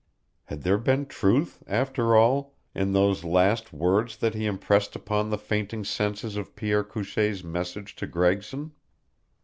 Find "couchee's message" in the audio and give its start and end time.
6.83-7.95